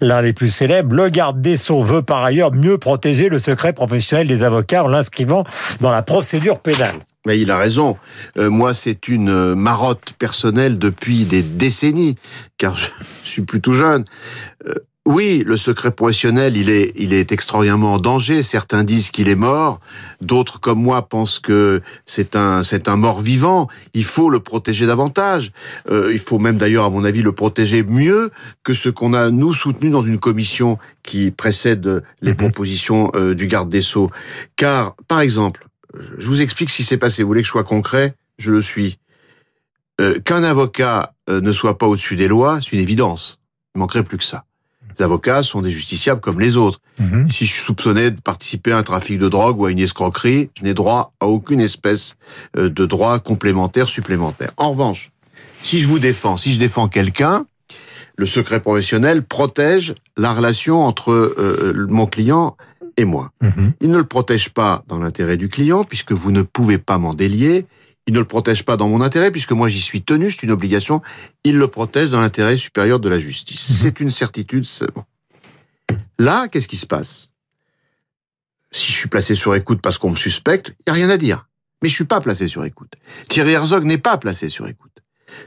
l'un 0.00 0.22
des 0.22 0.32
plus 0.32 0.50
célèbres. 0.50 0.94
Le 0.94 1.08
garde 1.08 1.40
des 1.40 1.56
Sceaux 1.56 1.82
veut 1.82 2.02
par 2.02 2.22
ailleurs 2.22 2.52
mieux 2.52 2.78
protéger 2.78 3.28
le 3.28 3.38
secret 3.38 3.72
professionnel 3.72 4.26
des 4.28 4.42
avocats 4.42 4.84
en 4.84 4.88
l'inscrivant 4.88 5.44
dans 5.80 5.90
la 5.90 6.02
procédure 6.02 6.58
pénale. 6.58 6.94
Mais 7.26 7.38
il 7.40 7.50
a 7.50 7.58
raison. 7.58 7.96
Euh, 8.36 8.50
moi, 8.50 8.74
c'est 8.74 9.08
une 9.08 9.28
euh, 9.28 9.54
marotte 9.54 10.14
personnelle 10.18 10.78
depuis 10.78 11.24
des 11.24 11.42
décennies, 11.42 12.16
car 12.58 12.76
je 12.76 12.86
suis 13.22 13.42
plutôt 13.42 13.72
jeune. 13.72 14.04
Euh, 14.66 14.74
oui, 15.04 15.42
le 15.44 15.56
secret 15.56 15.90
professionnel, 15.90 16.56
il 16.56 16.70
est, 16.70 16.92
il 16.94 17.12
est 17.12 17.32
extraordinairement 17.32 17.94
en 17.94 17.98
danger. 17.98 18.40
Certains 18.44 18.84
disent 18.84 19.10
qu'il 19.10 19.28
est 19.28 19.34
mort. 19.34 19.80
D'autres, 20.20 20.60
comme 20.60 20.80
moi, 20.80 21.08
pensent 21.08 21.40
que 21.40 21.82
c'est 22.06 22.36
un, 22.36 22.62
c'est 22.62 22.86
un 22.86 22.94
mort 22.94 23.20
vivant. 23.20 23.66
Il 23.94 24.04
faut 24.04 24.30
le 24.30 24.38
protéger 24.38 24.86
davantage. 24.86 25.50
Euh, 25.90 26.10
il 26.12 26.20
faut 26.20 26.38
même 26.38 26.56
d'ailleurs, 26.56 26.84
à 26.84 26.90
mon 26.90 27.02
avis, 27.04 27.20
le 27.20 27.32
protéger 27.32 27.82
mieux 27.82 28.30
que 28.62 28.74
ce 28.74 28.88
qu'on 28.88 29.12
a, 29.12 29.30
nous, 29.30 29.54
soutenu 29.54 29.90
dans 29.90 30.02
une 30.04 30.18
commission 30.18 30.78
qui 31.02 31.32
précède 31.32 32.04
les 32.20 32.30
Mhm. 32.30 32.36
propositions 32.36 33.10
euh, 33.16 33.34
du 33.34 33.48
garde 33.48 33.68
des 33.68 33.82
Sceaux. 33.82 34.08
Car, 34.54 34.94
par 35.08 35.18
exemple, 35.18 35.66
je 36.18 36.26
vous 36.26 36.40
explique 36.40 36.70
ce 36.70 36.76
qui 36.76 36.84
s'est 36.84 36.96
passé. 36.96 37.22
Vous 37.22 37.28
voulez 37.28 37.42
que 37.42 37.46
je 37.46 37.52
sois 37.52 37.64
concret? 37.64 38.14
Je 38.38 38.50
le 38.50 38.62
suis. 38.62 38.98
Euh, 40.00 40.18
Qu'un 40.20 40.42
avocat 40.42 41.14
euh, 41.28 41.40
ne 41.40 41.52
soit 41.52 41.78
pas 41.78 41.86
au-dessus 41.86 42.16
des 42.16 42.28
lois, 42.28 42.60
c'est 42.62 42.72
une 42.72 42.80
évidence. 42.80 43.38
Il 43.74 43.78
manquerait 43.78 44.02
plus 44.02 44.18
que 44.18 44.24
ça. 44.24 44.44
Les 44.98 45.04
avocats 45.04 45.42
sont 45.42 45.62
des 45.62 45.70
justiciables 45.70 46.20
comme 46.20 46.40
les 46.40 46.56
autres. 46.56 46.80
Mhm. 46.98 47.30
Si 47.30 47.46
je 47.46 47.52
suis 47.52 47.62
soupçonné 47.62 48.10
de 48.10 48.20
participer 48.20 48.72
à 48.72 48.78
un 48.78 48.82
trafic 48.82 49.18
de 49.18 49.28
drogue 49.28 49.58
ou 49.58 49.66
à 49.66 49.70
une 49.70 49.78
escroquerie, 49.78 50.50
je 50.58 50.64
n'ai 50.64 50.74
droit 50.74 51.12
à 51.20 51.26
aucune 51.26 51.60
espèce 51.60 52.16
euh, 52.56 52.68
de 52.68 52.86
droit 52.86 53.18
complémentaire 53.18 53.88
supplémentaire. 53.88 54.50
En 54.56 54.70
revanche, 54.70 55.10
si 55.62 55.78
je 55.78 55.88
vous 55.88 55.98
défends, 55.98 56.36
si 56.36 56.52
je 56.52 56.58
défends 56.58 56.88
quelqu'un, 56.88 57.46
le 58.16 58.26
secret 58.26 58.60
professionnel 58.60 59.22
protège 59.22 59.94
la 60.16 60.34
relation 60.34 60.82
entre 60.84 61.12
euh, 61.12 61.86
mon 61.88 62.06
client 62.06 62.56
et 62.96 63.04
moi. 63.04 63.32
Mhm. 63.40 63.72
Il 63.80 63.90
ne 63.90 63.98
le 63.98 64.04
protège 64.04 64.50
pas 64.50 64.84
dans 64.88 64.98
l'intérêt 64.98 65.36
du 65.36 65.48
client, 65.48 65.84
puisque 65.84 66.12
vous 66.12 66.32
ne 66.32 66.42
pouvez 66.42 66.78
pas 66.78 66.98
m'en 66.98 67.14
délier. 67.14 67.66
Il 68.06 68.14
ne 68.14 68.18
le 68.18 68.24
protège 68.24 68.64
pas 68.64 68.76
dans 68.76 68.88
mon 68.88 69.00
intérêt, 69.00 69.30
puisque 69.30 69.52
moi 69.52 69.68
j'y 69.68 69.80
suis 69.80 70.02
tenu, 70.02 70.30
c'est 70.30 70.42
une 70.42 70.50
obligation. 70.50 71.02
Il 71.44 71.56
le 71.56 71.68
protège 71.68 72.10
dans 72.10 72.20
l'intérêt 72.20 72.56
supérieur 72.56 72.98
de 72.98 73.08
la 73.08 73.18
justice. 73.18 73.70
Mhm. 73.70 73.76
C'est 73.76 74.00
une 74.00 74.10
certitude. 74.10 74.64
c'est 74.64 74.92
bon. 74.92 75.04
Là, 76.18 76.48
qu'est-ce 76.48 76.68
qui 76.68 76.76
se 76.76 76.86
passe? 76.86 77.30
Si 78.72 78.90
je 78.90 78.96
suis 78.96 79.08
placé 79.08 79.34
sur 79.34 79.54
écoute 79.54 79.80
parce 79.82 79.98
qu'on 79.98 80.10
me 80.10 80.16
suspecte, 80.16 80.68
il 80.70 80.82
n'y 80.86 80.90
a 80.90 80.94
rien 80.94 81.10
à 81.10 81.18
dire. 81.18 81.48
Mais 81.82 81.88
je 81.88 81.94
suis 81.94 82.04
pas 82.04 82.20
placé 82.20 82.48
sur 82.48 82.64
écoute. 82.64 82.94
Thierry 83.28 83.52
Herzog 83.52 83.84
n'est 83.84 83.98
pas 83.98 84.16
placé 84.16 84.48
sur 84.48 84.66
écoute. 84.68 84.92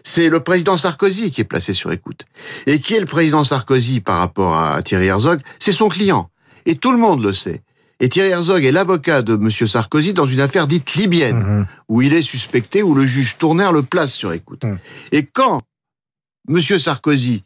C'est 0.04 0.30
le 0.30 0.42
président 0.42 0.78
Sarkozy 0.78 1.32
qui 1.32 1.42
est 1.42 1.46
placé 1.46 1.74
sur 1.74 1.92
écoute. 1.92 2.26
Et 2.66 2.80
qui 2.80 2.96
est 2.96 3.00
le 3.00 3.06
président 3.06 3.44
Sarkozy 3.44 4.02
par 4.02 4.20
rapport 4.20 4.58
à 4.58 4.82
Thierry 4.84 5.08
Herzog? 5.08 5.42
C'est 5.60 5.72
son 5.72 5.88
client. 5.88 6.30
Et 6.66 6.76
tout 6.76 6.92
le 6.92 6.98
monde 6.98 7.22
le 7.24 7.34
sait. 7.34 7.62
Et 8.00 8.10
Thierry 8.10 8.30
Herzog 8.32 8.66
est 8.66 8.72
l'avocat 8.74 9.22
de 9.22 9.36
Monsieur 9.38 9.68
Sarkozy 9.68 10.14
dans 10.14 10.26
une 10.26 10.42
affaire 10.42 10.68
dite 10.68 10.96
libyenne, 10.96 11.38
Mhm. 11.40 11.66
où 11.88 12.02
il 12.02 12.14
est 12.14 12.22
suspecté, 12.22 12.84
où 12.84 12.94
le 12.94 13.06
juge 13.06 13.38
Tournaire 13.38 13.72
le 13.72 13.84
place 13.84 14.12
sur 14.12 14.34
écoute. 14.34 14.66
Mm. 14.66 14.78
Et 15.14 15.24
quand 15.24 15.62
Monsieur 16.50 16.78
Sarkozy 16.78 17.44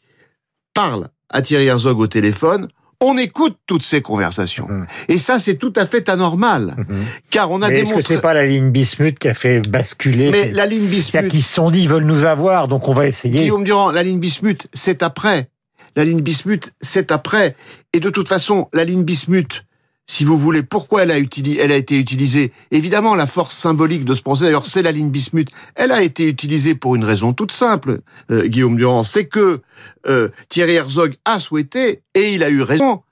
parle 0.73 1.07
à 1.29 1.41
Thierry 1.41 1.65
Herzog 1.67 1.99
au 1.99 2.07
téléphone, 2.07 2.67
on 3.01 3.17
écoute 3.17 3.57
toutes 3.67 3.83
ces 3.83 4.01
conversations. 4.01 4.67
Mm. 4.67 4.87
Et 5.07 5.17
ça, 5.17 5.39
c'est 5.39 5.55
tout 5.55 5.71
à 5.75 5.85
fait 5.85 6.09
anormal, 6.09 6.73
Mhm. 6.77 7.05
car 7.29 7.51
on 7.51 7.61
a 7.61 7.69
Mais 7.69 7.75
est-ce 7.75 7.81
que 7.83 7.87
démontré... 7.89 8.15
c'est 8.15 8.21
pas 8.21 8.33
la 8.33 8.45
ligne 8.47 8.71
Bismuth 8.71 9.19
qui 9.19 9.27
a 9.27 9.33
fait 9.35 9.61
basculer 9.69 10.31
Mais 10.31 10.51
la 10.51 10.65
ligne 10.65 10.87
Bismuth... 10.87 11.27
qu'ils 11.29 11.43
se 11.43 11.53
sont 11.53 11.69
dit, 11.69 11.81
ils 11.83 11.89
veulent 11.89 12.03
nous 12.05 12.25
avoir, 12.25 12.67
donc 12.67 12.87
on 12.87 12.93
va 12.93 13.07
essayer. 13.07 13.39
Guillaume 13.41 13.63
Durand, 13.63 13.91
la 13.91 14.01
ligne 14.03 14.19
Bismuth, 14.19 14.67
c'est 14.73 15.03
après. 15.03 15.49
La 15.95 16.05
ligne 16.05 16.21
Bismuth, 16.21 16.71
c'est 16.81 17.11
après. 17.11 17.55
Et 17.93 17.99
de 17.99 18.09
toute 18.09 18.27
façon, 18.27 18.67
la 18.73 18.85
ligne 18.85 19.03
Bismuth, 19.03 19.63
si 20.09 20.23
vous 20.23 20.37
voulez, 20.37 20.63
pourquoi 20.63 21.03
elle 21.03 21.11
a, 21.11 21.19
utilisé, 21.19 21.59
elle 21.59 21.71
a 21.71 21.75
été 21.75 21.99
utilisée? 21.99 22.51
Évidemment, 22.71 23.13
la 23.13 23.27
force 23.27 23.55
symbolique 23.55 24.05
de 24.05 24.15
ce 24.15 24.21
procès, 24.23 24.45
d'ailleurs, 24.45 24.65
c'est 24.65 24.81
la 24.81 24.91
ligne 24.91 25.09
Bismuth. 25.09 25.49
Elle 25.75 25.91
a 25.91 26.01
été 26.01 26.27
utilisée 26.27 26.73
pour 26.73 26.95
une 26.95 27.05
raison 27.05 27.31
toute 27.31 27.51
simple, 27.51 27.99
euh, 28.31 28.47
Guillaume 28.47 28.75
Durand, 28.75 29.03
c'est 29.03 29.25
que 29.25 29.61
euh, 30.07 30.29
Thierry 30.49 30.73
Herzog 30.73 31.15
a 31.25 31.39
souhaité, 31.39 32.01
et 32.15 32.33
il 32.33 32.43
a 32.43 32.49
eu 32.49 32.63
raison, 32.63 33.03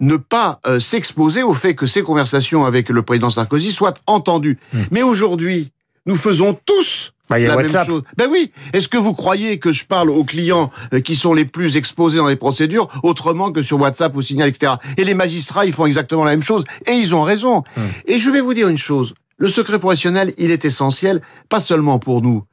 ne 0.00 0.16
pas 0.16 0.60
euh, 0.66 0.78
s'exposer 0.78 1.42
au 1.42 1.54
fait 1.54 1.74
que 1.74 1.86
ces 1.86 2.02
conversations 2.02 2.66
avec 2.66 2.90
le 2.90 3.02
président 3.02 3.30
Sarkozy 3.30 3.72
soient 3.72 3.94
entendues. 4.06 4.58
Hmm. 4.74 4.82
Mais 4.90 5.02
aujourd'hui, 5.02 5.72
nous 6.04 6.16
faisons 6.16 6.58
tous 6.66 7.11
Bah, 7.28 7.38
la 7.38 7.56
WhatsApp. 7.56 7.86
même 7.86 7.86
chose. 7.86 8.02
Ben 8.16 8.28
oui. 8.30 8.52
Est-ce 8.72 8.88
que 8.88 8.98
vous 8.98 9.14
croyez 9.14 9.58
que 9.58 9.72
je 9.72 9.84
parle 9.84 10.10
aux 10.10 10.24
clients 10.24 10.70
euh, 10.92 11.00
qui 11.00 11.16
sont 11.16 11.34
les 11.34 11.44
plus 11.44 11.76
exposés 11.76 12.18
dans 12.18 12.28
les 12.28 12.36
procédures 12.36 12.88
autrement 13.02 13.52
que 13.52 13.62
sur 13.62 13.80
WhatsApp 13.80 14.14
ou 14.16 14.22
Signal, 14.22 14.48
etc. 14.48 14.74
Et 14.96 15.04
les 15.04 15.14
magistrats, 15.14 15.64
ils 15.64 15.72
font 15.72 15.86
exactement 15.86 16.24
la 16.24 16.32
même 16.32 16.42
chose 16.42 16.64
et 16.86 16.92
ils 16.92 17.14
ont 17.14 17.22
raison. 17.22 17.62
Hum. 17.76 17.82
Et 18.06 18.18
je 18.18 18.30
vais 18.30 18.40
vous 18.40 18.54
dire 18.54 18.68
une 18.68 18.78
chose. 18.78 19.14
Le 19.38 19.48
secret 19.48 19.78
professionnel, 19.78 20.34
il 20.36 20.50
est 20.50 20.64
essentiel, 20.64 21.20
pas 21.48 21.60
seulement 21.60 21.98
pour 21.98 22.22
nous. 22.22 22.44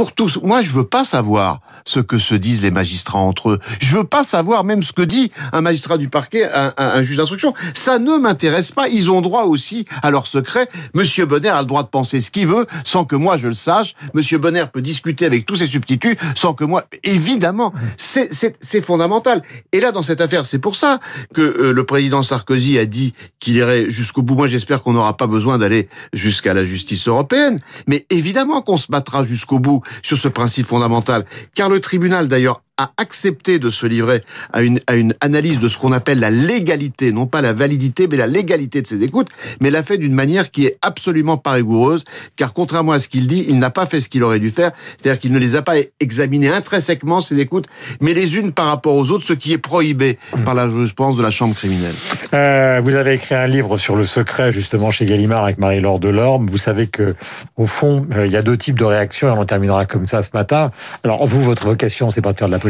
Pour 0.00 0.14
tous, 0.14 0.38
moi 0.42 0.62
je 0.62 0.70
veux 0.70 0.86
pas 0.86 1.04
savoir 1.04 1.60
ce 1.84 2.00
que 2.00 2.16
se 2.16 2.34
disent 2.34 2.62
les 2.62 2.70
magistrats 2.70 3.18
entre 3.18 3.50
eux. 3.50 3.58
Je 3.82 3.98
veux 3.98 4.04
pas 4.04 4.22
savoir 4.22 4.64
même 4.64 4.82
ce 4.82 4.94
que 4.94 5.02
dit 5.02 5.30
un 5.52 5.60
magistrat 5.60 5.98
du 5.98 6.08
parquet, 6.08 6.50
un, 6.50 6.72
un- 6.78 6.88
un 6.94 7.02
juge 7.02 7.18
d'instruction. 7.18 7.52
Ça 7.74 7.98
ne 7.98 8.16
m'intéresse 8.16 8.70
pas. 8.72 8.88
Ils 8.88 9.10
ont 9.10 9.20
droit 9.20 9.42
aussi 9.42 9.84
à 10.02 10.10
leur 10.10 10.26
secret. 10.26 10.70
Monsieur 10.94 11.26
Bonner 11.26 11.50
a 11.50 11.60
le 11.60 11.66
droit 11.66 11.82
de 11.82 11.88
penser 11.88 12.22
ce 12.22 12.30
qu'il 12.30 12.46
veut 12.46 12.64
sans 12.82 13.04
que 13.04 13.14
moi 13.14 13.36
je 13.36 13.48
le 13.48 13.52
sache. 13.54 13.92
Monsieur 14.14 14.38
Bonner 14.38 14.64
peut 14.72 14.80
discuter 14.80 15.26
avec 15.26 15.44
tous 15.44 15.56
ses 15.56 15.66
substituts 15.66 16.16
sans 16.34 16.54
que 16.54 16.64
moi. 16.64 16.84
Évidemment, 17.04 17.74
c'est 17.98 18.32
c'est- 18.32 18.56
c'est 18.62 18.80
fondamental. 18.80 19.42
Et 19.72 19.80
là, 19.80 19.92
dans 19.92 20.02
cette 20.02 20.22
affaire, 20.22 20.46
c'est 20.46 20.58
pour 20.60 20.76
ça 20.76 20.98
que 21.34 21.42
euh, 21.42 21.72
le 21.74 21.84
président 21.84 22.22
Sarkozy 22.22 22.78
a 22.78 22.86
dit 22.86 23.12
qu'il 23.38 23.56
irait 23.56 23.90
jusqu'au 23.90 24.22
bout. 24.22 24.34
Moi, 24.34 24.48
j'espère 24.48 24.82
qu'on 24.82 24.94
n'aura 24.94 25.18
pas 25.18 25.26
besoin 25.26 25.58
d'aller 25.58 25.90
jusqu'à 26.14 26.54
la 26.54 26.64
justice 26.64 27.06
européenne. 27.06 27.58
Mais 27.86 28.06
évidemment 28.08 28.62
qu'on 28.62 28.78
se 28.78 28.86
battra 28.88 29.24
jusqu'au 29.24 29.58
bout 29.58 29.82
sur 30.02 30.18
ce 30.18 30.28
principe 30.28 30.66
fondamental. 30.66 31.24
Car 31.54 31.68
le 31.68 31.80
tribunal, 31.80 32.28
d'ailleurs, 32.28 32.62
a 32.80 32.92
accepté 32.96 33.58
de 33.58 33.68
se 33.68 33.84
livrer 33.84 34.24
à 34.54 34.62
une, 34.62 34.80
à 34.86 34.94
une 34.94 35.14
analyse 35.20 35.60
de 35.60 35.68
ce 35.68 35.76
qu'on 35.76 35.92
appelle 35.92 36.18
la 36.18 36.30
légalité, 36.30 37.12
non 37.12 37.26
pas 37.26 37.42
la 37.42 37.52
validité, 37.52 38.08
mais 38.10 38.16
la 38.16 38.26
légalité 38.26 38.80
de 38.80 38.86
ses 38.86 39.02
écoutes, 39.02 39.28
mais 39.60 39.70
l'a 39.70 39.82
fait 39.82 39.98
d'une 39.98 40.14
manière 40.14 40.50
qui 40.50 40.64
est 40.64 40.78
absolument 40.80 41.36
pas 41.36 41.52
rigoureuse, 41.52 42.04
car 42.36 42.54
contrairement 42.54 42.92
à 42.92 42.98
ce 42.98 43.08
qu'il 43.08 43.26
dit, 43.26 43.44
il 43.48 43.58
n'a 43.58 43.68
pas 43.68 43.84
fait 43.84 44.00
ce 44.00 44.08
qu'il 44.08 44.24
aurait 44.24 44.38
dû 44.38 44.48
faire, 44.48 44.70
c'est-à-dire 44.96 45.20
qu'il 45.20 45.32
ne 45.32 45.38
les 45.38 45.56
a 45.56 45.62
pas 45.62 45.74
examinées 46.00 46.48
intrinsèquement, 46.48 47.20
ces 47.20 47.38
écoutes, 47.38 47.66
mais 48.00 48.14
les 48.14 48.36
unes 48.36 48.52
par 48.52 48.66
rapport 48.66 48.94
aux 48.94 49.10
autres, 49.10 49.26
ce 49.26 49.34
qui 49.34 49.52
est 49.52 49.58
prohibé 49.58 50.18
par 50.46 50.54
la 50.54 50.66
jurisprudence 50.66 51.18
de 51.18 51.22
la 51.22 51.30
Chambre 51.30 51.54
criminelle. 51.54 51.94
Euh, 52.32 52.80
vous 52.82 52.94
avez 52.94 53.12
écrit 53.12 53.34
un 53.34 53.46
livre 53.46 53.76
sur 53.76 53.94
le 53.94 54.06
secret, 54.06 54.54
justement, 54.54 54.90
chez 54.90 55.04
Gallimard 55.04 55.44
avec 55.44 55.58
Marie-Laure 55.58 55.98
Delorme. 55.98 56.48
Vous 56.48 56.58
savez 56.58 56.86
que, 56.86 57.14
au 57.58 57.66
fond, 57.66 58.06
euh, 58.14 58.24
il 58.24 58.32
y 58.32 58.36
a 58.36 58.42
deux 58.42 58.56
types 58.56 58.78
de 58.78 58.84
réactions 58.84 59.28
et 59.28 59.38
on 59.38 59.44
terminera 59.44 59.84
comme 59.84 60.06
ça 60.06 60.22
ce 60.22 60.30
matin. 60.32 60.70
Alors, 61.04 61.26
vous, 61.26 61.42
votre 61.42 61.66
vocation, 61.66 62.10
c'est 62.10 62.22
faire 62.38 62.46
de 62.46 62.52
la 62.52 62.58
politique, 62.58 62.69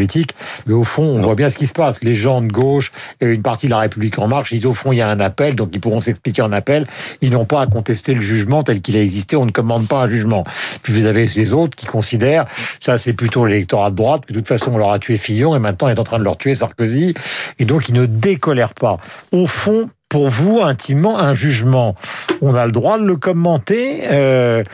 mais 0.66 0.74
au 0.74 0.84
fond, 0.84 1.02
on 1.02 1.20
voit 1.20 1.34
bien 1.34 1.50
ce 1.50 1.58
qui 1.58 1.66
se 1.66 1.72
passe. 1.72 1.96
Les 2.02 2.14
gens 2.14 2.42
de 2.42 2.48
gauche 2.48 2.92
et 3.20 3.26
une 3.26 3.42
partie 3.42 3.66
de 3.66 3.70
la 3.70 3.78
République 3.78 4.18
en 4.18 4.28
marche, 4.28 4.52
ils, 4.52 4.66
au 4.66 4.74
fond, 4.74 4.92
il 4.92 4.96
y 4.96 5.00
a 5.00 5.08
un 5.08 5.20
appel, 5.20 5.54
donc 5.56 5.70
ils 5.72 5.80
pourront 5.80 6.00
s'expliquer 6.00 6.42
en 6.42 6.52
appel. 6.52 6.86
Ils 7.20 7.30
n'ont 7.30 7.44
pas 7.44 7.62
à 7.62 7.66
contester 7.66 8.14
le 8.14 8.20
jugement 8.20 8.62
tel 8.62 8.80
qu'il 8.80 8.96
a 8.96 9.02
existé. 9.02 9.36
On 9.36 9.46
ne 9.46 9.50
commande 9.50 9.88
pas 9.88 10.02
un 10.02 10.08
jugement. 10.08 10.44
Puis 10.82 10.92
vous 10.92 11.06
avez 11.06 11.26
les 11.26 11.52
autres 11.52 11.76
qui 11.76 11.86
considèrent, 11.86 12.46
ça 12.80 12.98
c'est 12.98 13.12
plutôt 13.12 13.44
l'électorat 13.46 13.90
de 13.90 13.96
droite, 13.96 14.26
que 14.26 14.32
de 14.32 14.38
toute 14.38 14.48
façon 14.48 14.72
on 14.72 14.78
leur 14.78 14.92
a 14.92 14.98
tué 14.98 15.16
Fillon 15.16 15.54
et 15.54 15.58
maintenant 15.58 15.88
on 15.88 15.90
est 15.90 15.98
en 15.98 16.04
train 16.04 16.18
de 16.18 16.24
leur 16.24 16.36
tuer 16.36 16.54
Sarkozy. 16.54 17.14
Et 17.58 17.64
donc 17.64 17.88
ils 17.88 17.94
ne 17.94 18.06
décolèrent 18.06 18.74
pas. 18.74 18.98
Au 19.32 19.46
fond, 19.46 19.88
pour 20.08 20.28
vous, 20.28 20.60
intimement, 20.60 21.18
un 21.18 21.34
jugement, 21.34 21.94
on 22.40 22.54
a 22.54 22.66
le 22.66 22.72
droit 22.72 22.98
de 22.98 23.04
le 23.04 23.16
commenter 23.16 24.02
euh, 24.10 24.64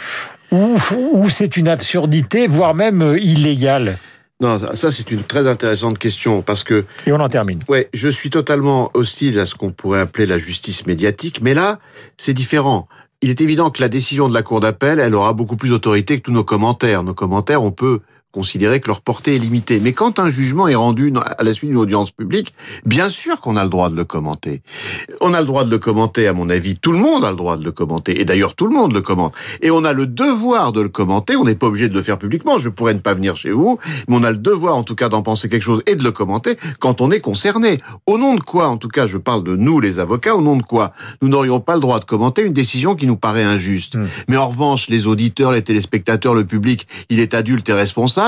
ou, 0.51 0.79
ou 1.13 1.29
c'est 1.29 1.57
une 1.57 1.69
absurdité, 1.69 2.47
voire 2.47 2.75
même 2.75 3.03
euh, 3.03 3.19
illégale? 3.19 3.99
Non, 4.41 4.59
ça- 4.75 4.93
c'est 4.93 5.11
une 5.11 5.23
très 5.23 5.49
intéressante 5.49 5.99
question, 5.99 6.43
parce 6.43 6.63
que 6.63 6.85
Et 7.07 7.13
on 7.13 7.21
en 7.21 7.29
termine. 7.29 7.61
Ouais, 7.69 7.89
je 7.95 8.09
suis 8.09 8.29
totalement 8.29 8.91
hostile 8.93 9.39
à 9.39 9.47
ce 9.47 9.55
qu'on 9.55 9.71
pourrait 9.71 10.01
appeler 10.01 10.27
la 10.27 10.37
justice 10.37 10.87
médiatique, 10.87 11.41
mais 11.43 11.55
là, 11.55 11.79
c'est 12.19 12.35
différent. 12.35 12.87
Il 13.23 13.31
est 13.31 13.41
évident 13.41 13.71
que 13.71 13.81
la 13.81 13.89
décision 13.89 14.29
de 14.29 14.35
la 14.35 14.43
Cour 14.43 14.61
d'appel, 14.61 15.01
elle 15.01 15.15
aura 15.15 15.33
beaucoup 15.33 15.57
plus 15.57 15.71
d'autorité 15.71 16.19
que 16.19 16.23
tous 16.25 16.33
nos 16.33 16.45
commentaires. 16.45 17.03
Nos 17.03 17.15
commentaires, 17.15 17.63
on 17.63 17.71
peut 17.71 18.01
considérer 18.37 18.81
que 18.81 18.89
leur 18.89 19.01
portée 19.01 19.37
est 19.37 19.39
limitée. 19.39 19.81
Mais 19.81 19.95
quand 19.95 20.19
un 20.19 20.29
jugement 20.29 20.69
est 20.69 20.75
rendu 20.75 21.11
à 21.17 21.43
la 21.43 21.55
suite 21.55 21.71
d'une 21.71 21.79
audience 21.79 22.11
publique, 22.11 22.53
bien 22.85 23.09
sûr 23.09 23.41
qu'on 23.41 23.57
a 23.57 23.65
le 23.65 23.71
droit 23.71 23.89
de 23.89 23.97
le 23.97 24.05
commenter. 24.05 24.61
On 25.23 25.33
a 25.33 25.41
le 25.41 25.47
droit 25.47 25.65
de 25.65 25.71
le 25.71 25.79
commenter, 25.79 26.29
à 26.29 26.35
mon 26.35 26.51
avis. 26.51 26.77
Tout 26.77 26.93
le 26.93 26.99
monde 26.99 27.25
a 27.25 27.31
le 27.31 27.37
droit 27.39 27.57
de 27.57 27.65
le 27.65 27.73
commenter. 27.73 28.21
Et 28.21 28.27
d'ailleurs, 28.27 28.55
tout 28.55 28.67
le 28.67 28.75
monde 28.75 28.93
le 28.93 29.01
commente. 29.01 29.33
Et 29.63 29.71
on 29.71 29.85
a 29.85 29.95
le 29.95 30.07
devoir 30.07 30.73
de 30.73 30.83
le 30.83 30.91
commenter. 30.91 31.35
On 31.35 31.45
n'est 31.45 31.55
pas 31.55 31.69
obligé 31.69 31.89
de 31.89 31.95
le 31.95 32.03
faire 32.03 32.19
publiquement. 32.19 32.59
Je 32.59 32.69
pourrais 32.69 32.93
ne 32.93 32.99
pas 32.99 33.15
venir 33.15 33.39
chez 33.39 33.53
vous, 33.53 33.79
mais 34.07 34.17
on 34.17 34.23
a 34.23 34.31
le 34.31 34.37
devoir, 34.37 34.77
en 34.77 34.83
tout 34.83 34.95
cas, 34.95 35.09
d'en 35.09 35.23
penser 35.23 35.49
quelque 35.49 35.63
chose 35.63 35.81
et 35.87 35.95
de 35.97 36.05
le 36.05 36.13
commenter 36.13 36.59
quand 36.79 37.01
on 37.01 37.11
est 37.11 37.21
concerné. 37.21 37.81
Au 38.05 38.19
nom 38.19 38.35
de 38.35 38.41
quoi, 38.41 38.69
en 38.69 38.77
tout 38.77 38.89
cas, 38.89 39.07
je 39.07 39.17
parle 39.17 39.45
de 39.45 39.57
nous, 39.57 39.81
les 39.81 39.99
avocats, 39.99 40.37
au 40.37 40.43
nom 40.43 40.57
de 40.57 40.63
quoi 40.63 40.93
nous 41.23 41.29
n'aurions 41.29 41.61
pas 41.61 41.75
le 41.75 41.81
droit 41.81 42.01
de 42.01 42.05
commenter 42.05 42.43
une 42.43 42.53
décision 42.53 42.97
qui 42.97 43.07
nous 43.07 43.17
paraît 43.17 43.45
injuste. 43.45 43.97
Mm. 43.97 44.07
Mais 44.29 44.37
en 44.37 44.49
revanche, 44.49 44.89
les 44.91 45.07
auditeurs, 45.07 45.53
les 45.53 45.63
téléspectateurs, 45.63 46.35
le 46.35 46.45
public, 46.45 46.87
il 47.09 47.19
est 47.19 47.33
adulte 47.33 47.67
et 47.71 47.73
responsable. 47.73 48.26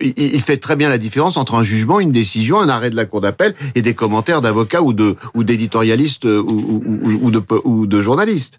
Il, 0.00 0.40
fait 0.40 0.56
très 0.56 0.76
bien 0.76 0.88
la 0.88 0.98
différence 0.98 1.36
entre 1.36 1.54
un 1.54 1.62
jugement, 1.62 2.00
une 2.00 2.12
décision, 2.12 2.60
un 2.60 2.68
arrêt 2.68 2.90
de 2.90 2.96
la 2.96 3.04
cour 3.04 3.20
d'appel 3.20 3.54
et 3.74 3.82
des 3.82 3.94
commentaires 3.94 4.42
d'avocats 4.42 4.82
ou 4.82 4.92
d'éditorialistes 5.42 6.26
euh, 6.26 6.42
ou 6.42 7.86
de 7.86 8.00
journalistes. 8.00 8.58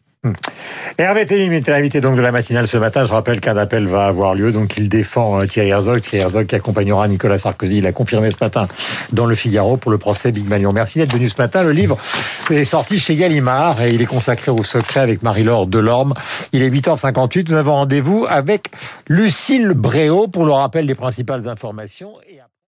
Hervé 0.98 1.26
Télim 1.28 1.54
était 1.54 1.72
l'invité 1.72 2.02
donc 2.02 2.16
de 2.16 2.22
la 2.22 2.32
matinale 2.32 2.68
ce 2.68 2.78
matin. 2.78 3.06
Je 3.06 3.12
rappelle 3.12 3.40
qu'un 3.40 3.56
appel 3.56 3.88
va 3.88 4.06
avoir 4.06 4.34
lieu, 4.34 4.52
donc 4.52 4.76
il 4.78 4.90
défend 4.90 5.40
euh, 5.40 5.46
Thierry 5.46 5.70
Herzog. 5.70 6.02
Thierry 6.02 6.24
Herzog 6.24 6.48
qui 6.48 6.56
accompagnera 6.56 7.08
Nicolas 7.08 7.38
Sarkozy. 7.38 7.78
Il 7.78 7.88
a 7.88 7.92
confirmé 7.92 8.32
ce 8.32 8.38
matin 8.42 8.68
dans 9.12 9.26
le 9.26 9.36
Figaro 9.36 9.78
pour 9.78 9.92
le 9.92 10.00
procès 10.00 10.32
Big 10.32 10.48
Malion. 10.48 10.74
Merci 10.74 10.98
d'être 10.98 11.14
venu 11.14 11.30
ce 11.30 11.38
matin. 11.38 11.64
Le 11.64 11.72
livre 11.72 11.98
est 12.50 12.66
sorti 12.66 13.00
chez 13.00 13.16
Gallimard 13.16 13.82
et 13.84 13.92
il 13.92 14.02
est 14.02 14.08
consacré 14.08 14.50
au 14.52 14.64
secret 14.64 15.02
avec 15.02 15.22
Marie-Laure 15.22 15.68
Delorme. 15.68 16.16
Il 16.52 16.64
est 16.64 16.70
8h58. 16.70 17.50
Nous 17.50 17.56
avons 17.56 17.76
rendez-vous 17.76 18.26
avec 18.28 18.72
Lucille 19.08 19.74
Bréau 19.76 20.28
pour 20.28 20.46
le 20.46 20.52
rappel 20.52 20.88
des 20.88 20.96
principales 20.96 21.48
informations. 21.48 22.14